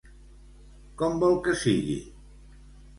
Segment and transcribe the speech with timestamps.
[1.03, 2.03] Com vol que sigui?